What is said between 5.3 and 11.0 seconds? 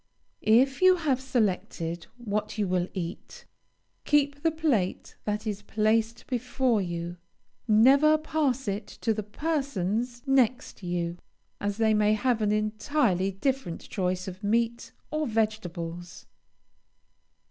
is placed before you; never pass it to the persons next